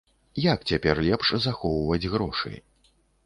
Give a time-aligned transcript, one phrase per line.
[0.43, 2.53] Як цяпер лепш захоўваць грошы?